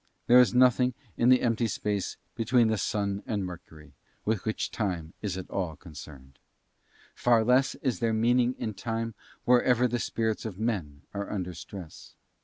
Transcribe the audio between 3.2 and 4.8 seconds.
and Mercury with which